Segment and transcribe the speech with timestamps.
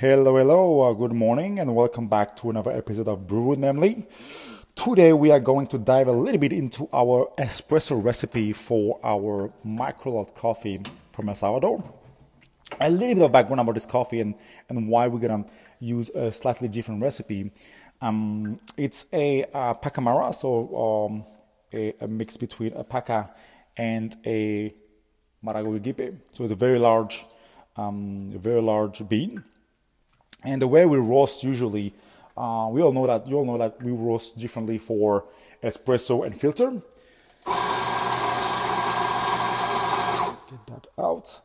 [0.00, 4.06] Hello, hello, uh, good morning, and welcome back to another episode of Brew with Memli.
[4.74, 9.52] Today, we are going to dive a little bit into our espresso recipe for our
[9.62, 11.84] micro lot coffee from El Salvador.
[12.80, 14.36] A little bit of background about this coffee and,
[14.70, 15.44] and why we're gonna
[15.80, 17.50] use a slightly different recipe.
[18.00, 21.24] Um, it's a uh, Pacamara, so um,
[21.74, 23.28] a, a, mix between a Paca
[23.76, 24.74] and a
[25.44, 26.16] Maragogipe.
[26.32, 27.22] So it's a very large,
[27.76, 29.44] um, very large bean
[30.44, 31.94] and the way we roast usually,
[32.36, 35.24] uh, we all know that you all know that we roast differently for
[35.62, 36.70] espresso and filter.
[40.50, 41.40] Get that out.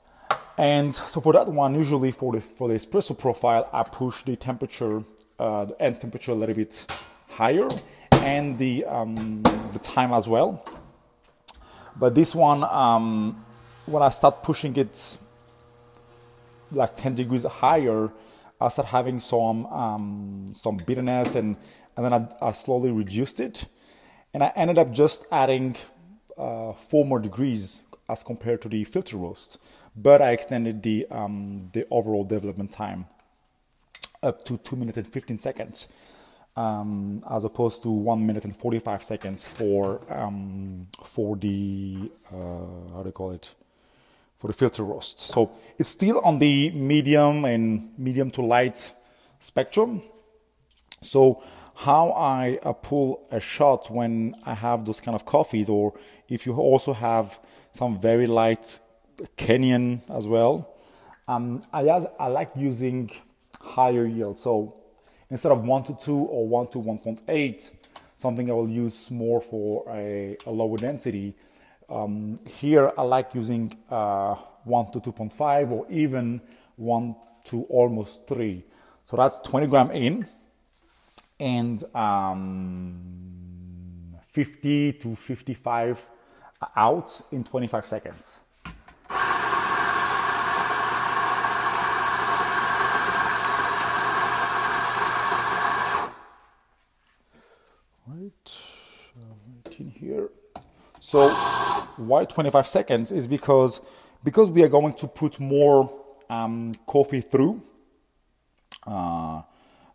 [0.58, 4.36] And so for that one, usually for the for the espresso profile, I push the
[4.36, 5.04] temperature,
[5.38, 6.86] uh, the end temperature a little bit
[7.30, 7.68] higher,
[8.14, 9.44] and the um,
[9.74, 10.64] the time as well.
[11.98, 13.44] But this one, um,
[13.86, 15.18] when I start pushing it
[16.72, 18.12] like 10 degrees higher,
[18.60, 21.58] I started having some um, some bitterness, and
[21.96, 23.66] and then I, I, slowly reduced it,
[24.34, 25.76] and I ended up just adding
[26.38, 29.58] uh, four more degrees as compared to the filter roast,
[29.96, 33.06] but I extended the um, the overall development time
[34.24, 35.88] up to two minutes and fifteen seconds.
[36.58, 43.02] Um, as opposed to one minute and 45 seconds for um, for the uh, how
[43.02, 43.54] do you call it
[44.38, 45.20] for the filter roast.
[45.20, 48.94] So it's still on the medium and medium to light
[49.40, 50.02] spectrum.
[51.02, 51.44] So
[51.76, 55.94] how I uh, pull a shot when I have those kind of coffees, or
[56.30, 57.40] if you also have
[57.72, 58.80] some very light
[59.38, 60.74] Kenyan as well,
[61.28, 61.82] um, I,
[62.20, 63.12] I like using
[63.62, 64.40] higher yield.
[64.40, 64.76] So
[65.30, 67.72] instead of 1 to 2 or 1 to 1.8,
[68.18, 71.36] something I will use more for a, a lower density,
[71.90, 76.42] um, here I like using uh, 1 to 2.5 or even
[76.76, 78.64] 1 to almost 3.
[79.06, 80.28] So that's 20 gram in
[81.40, 82.96] and um,
[84.32, 86.10] 50 to 55
[86.76, 88.42] out in 25 seconds.
[98.08, 98.32] Right,
[99.18, 99.34] uh,
[100.00, 100.30] here.
[101.06, 101.30] So
[101.98, 103.80] why 25 seconds is because
[104.24, 105.94] because we are going to put more
[106.32, 107.62] um, coffee through,
[108.88, 109.44] uh,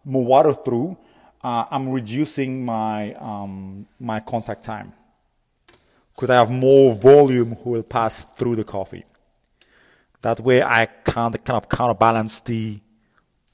[0.04, 0.96] more water through.
[1.42, 4.92] Uh, I'm reducing my um, my contact time
[6.14, 9.04] because I have more volume who will pass through the coffee.
[10.20, 12.78] That way, I can kind of counterbalance the.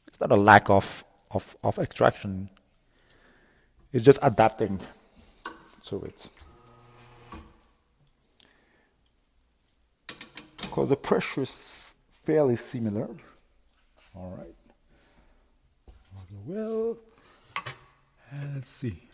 [0.08, 2.50] It's not a lack of, of, of extraction.
[3.94, 4.78] It's just adapting
[5.84, 6.28] to it.
[10.76, 11.94] Because the pressure is
[12.24, 13.08] fairly similar.
[14.14, 14.54] All right.
[16.44, 16.98] Well,
[18.54, 19.08] let's see.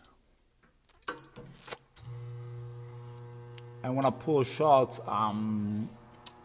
[3.84, 5.88] And when I pull shots, um,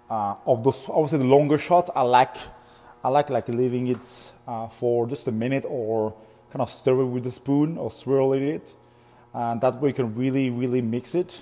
[0.07, 2.35] uh, of those, obviously the longer shots, I like,
[3.03, 6.13] I like like leaving it uh, for just a minute or
[6.51, 8.75] kind of stir it with a spoon or swirl it,
[9.33, 11.41] and that way you can really, really mix it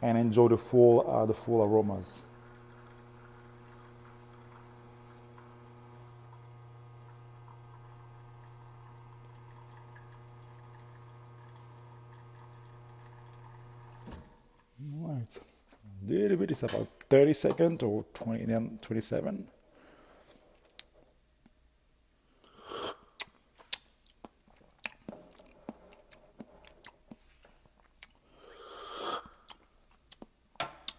[0.00, 2.22] and enjoy the full, uh, the full aromas.
[15.24, 15.38] Right.
[16.06, 19.48] A little bit is about 30 seconds or 20, then 27.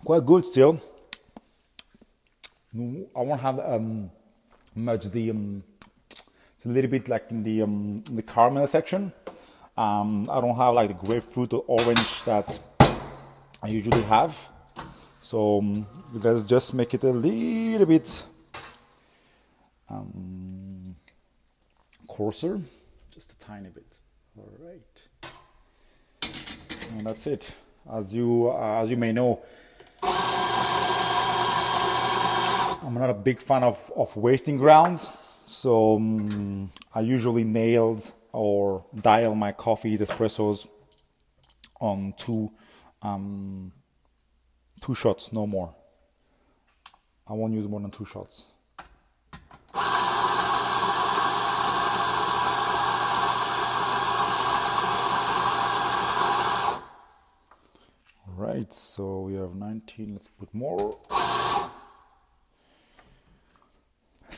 [0.03, 0.79] Quite good still.
[2.75, 4.11] I won't have um,
[4.75, 5.63] much the um,
[6.55, 9.13] it's a little bit like in the um, in the caramel section.
[9.77, 12.59] Um, I don't have like the grapefruit or orange that
[13.65, 14.37] I usually have.
[15.23, 18.23] So um, let's just make it a little bit
[19.89, 20.95] um,
[22.07, 22.61] coarser,
[23.09, 23.97] just a tiny bit.
[24.37, 25.01] All right,
[26.91, 27.55] and that's it.
[27.91, 29.41] As you uh, as you may know,
[32.83, 35.09] I'm not a big fan of of wasting grounds,
[35.43, 40.67] so um, I usually nailed or dial my coffees, espressos
[41.81, 42.51] on two
[43.01, 43.71] um,
[44.81, 45.73] two shots, no more.
[47.27, 48.45] I won't use more than two shots.
[58.27, 60.13] All right, so we have 19.
[60.13, 60.97] Let's put more.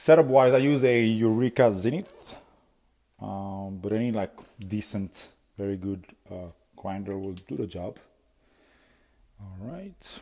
[0.08, 2.36] setup wise, I use a Eureka Zenith,
[3.20, 7.98] um, but any like decent, very good uh, grinder will do the job.
[9.40, 10.22] All right.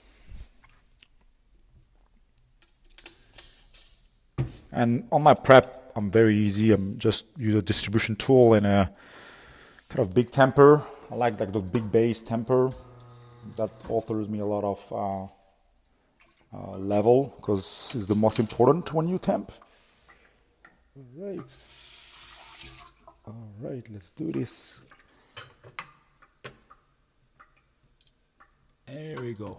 [4.72, 6.74] And on my prep, I'm very easy.
[6.74, 8.92] I'm just use a distribution tool and a
[9.88, 10.84] kind of big temper.
[11.10, 12.72] I like like the big base temper.
[13.58, 15.28] That offers me a lot of uh,
[16.58, 19.52] uh, level because it's the most important when you temp.
[20.98, 21.52] All right.
[23.28, 24.82] All right, let's do this.
[28.88, 29.58] There we go.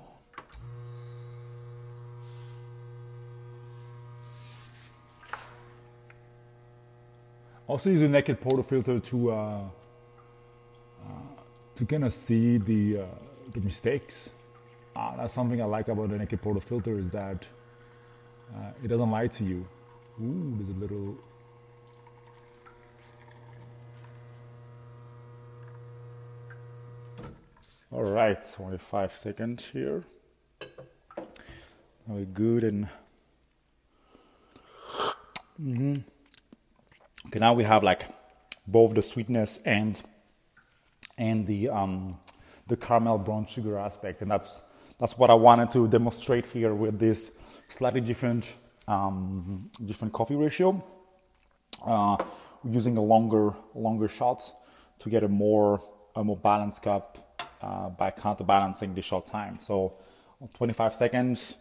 [7.66, 9.60] Also use a naked portafilter to uh,
[11.04, 11.10] uh,
[11.74, 13.04] to kind of see the uh,
[13.52, 14.30] the mistakes.
[14.94, 17.44] Uh, that's something I like about the naked portafilter is that
[18.54, 19.66] uh, it doesn't lie to you.
[20.22, 21.16] Ooh, there's a little.
[27.92, 30.02] All right, 25 seconds here.
[31.16, 31.24] Now
[32.08, 32.88] we're good and.
[35.62, 35.98] Mm-hmm.
[37.28, 38.08] Okay, now we have like
[38.66, 40.02] both the sweetness and
[41.16, 42.18] and the um,
[42.66, 44.62] the caramel brown sugar aspect, and that's
[44.98, 47.30] that's what I wanted to demonstrate here with this
[47.68, 48.56] slightly different
[48.88, 50.84] um, different coffee ratio.
[51.86, 52.16] Uh,
[52.64, 54.42] using a longer longer shot
[54.98, 55.80] to get a more
[56.16, 57.25] a more balanced cup
[57.62, 59.58] uh, by counterbalancing the shot time.
[59.60, 59.94] So
[60.54, 61.56] 25 seconds,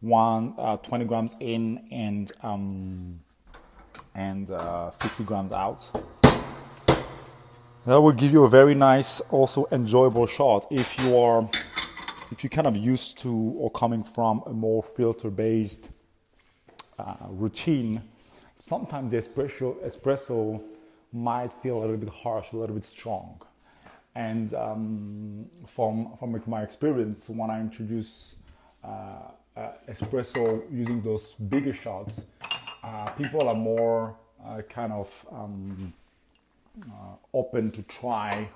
[0.00, 3.20] one uh, 20 grams in and um,
[4.14, 5.90] and uh, 50 grams out.
[7.86, 11.46] That will give you a very nice, also enjoyable shot if you are,
[12.30, 15.90] if you're kind of used to or coming from a more filter-based
[16.98, 18.02] uh, routine.
[18.66, 20.62] Sometimes the espresso, espresso
[21.12, 23.42] might feel a little bit harsh, a little bit strong.
[24.14, 28.36] And um, from from my experience, when I introduce
[28.84, 28.88] uh,
[29.56, 32.26] uh, espresso using those bigger shots,
[32.82, 35.92] uh, people are more uh, kind of um,
[36.82, 38.48] uh, open to try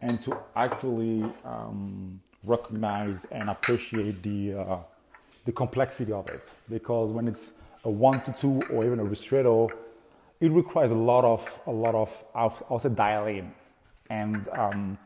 [0.00, 4.78] and to actually um, recognize and appreciate the uh,
[5.44, 6.52] the complexity of it.
[6.68, 7.52] Because when it's
[7.84, 9.70] a one to two or even a ristretto,
[10.40, 13.52] it requires a lot of a lot of say dialing,
[14.10, 14.98] and um,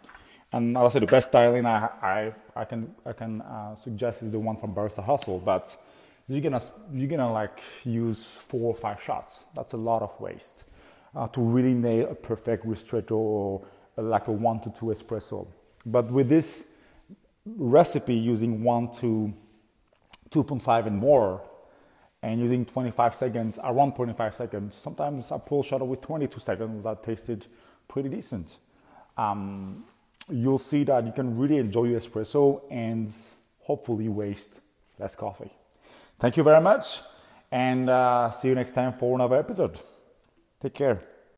[0.52, 4.38] and say the best dialing I I, I can I can uh, suggest is the
[4.38, 5.76] one from Barista Hustle, but
[6.28, 6.60] you're gonna
[6.92, 9.44] you're gonna like use four or five shots.
[9.54, 10.64] That's a lot of waste
[11.14, 13.64] uh, to really nail a perfect ristretto or
[13.96, 15.46] like a one to two espresso.
[15.86, 16.74] But with this
[17.56, 19.32] recipe using one to
[20.30, 21.42] 2.5 and more,
[22.22, 27.02] and using 25 seconds, around 25 seconds, sometimes I pull shot with 22 seconds that
[27.02, 27.46] tasted
[27.86, 28.58] pretty decent.
[29.18, 29.84] Um,
[30.30, 33.12] you'll see that you can really enjoy your espresso and
[33.60, 34.62] hopefully waste
[34.98, 35.50] less coffee.
[36.18, 37.00] Thank you very much,
[37.50, 39.78] and uh, see you next time for another episode.
[40.60, 41.17] Take care.